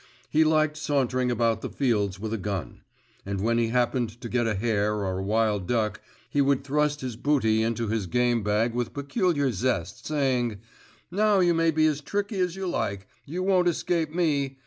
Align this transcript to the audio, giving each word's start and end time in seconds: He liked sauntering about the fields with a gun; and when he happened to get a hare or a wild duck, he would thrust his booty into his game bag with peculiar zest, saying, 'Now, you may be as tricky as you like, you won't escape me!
He 0.31 0.43
liked 0.43 0.77
sauntering 0.77 1.29
about 1.29 1.61
the 1.61 1.69
fields 1.69 2.19
with 2.19 2.33
a 2.33 2.39
gun; 2.39 2.81
and 3.23 3.39
when 3.39 3.59
he 3.59 3.67
happened 3.67 4.19
to 4.21 4.29
get 4.29 4.47
a 4.47 4.55
hare 4.55 4.95
or 4.95 5.19
a 5.19 5.23
wild 5.23 5.67
duck, 5.67 6.01
he 6.27 6.41
would 6.41 6.63
thrust 6.63 7.01
his 7.01 7.15
booty 7.15 7.61
into 7.61 7.87
his 7.87 8.07
game 8.07 8.41
bag 8.41 8.73
with 8.73 8.95
peculiar 8.95 9.51
zest, 9.51 10.07
saying, 10.07 10.57
'Now, 11.11 11.39
you 11.39 11.53
may 11.53 11.69
be 11.69 11.85
as 11.85 12.01
tricky 12.01 12.39
as 12.39 12.55
you 12.55 12.65
like, 12.65 13.07
you 13.27 13.43
won't 13.43 13.67
escape 13.67 14.09
me! 14.09 14.57